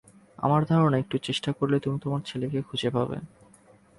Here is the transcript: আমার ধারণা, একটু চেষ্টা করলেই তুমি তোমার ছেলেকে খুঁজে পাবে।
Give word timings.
আমার 0.37 0.61
ধারণা, 0.65 0.97
একটু 0.97 1.15
চেষ্টা 1.17 1.49
করলেই 1.51 1.83
তুমি 1.83 1.97
তোমার 1.99 2.21
ছেলেকে 2.25 2.59
খুঁজে 2.61 2.89
পাবে। 2.89 3.17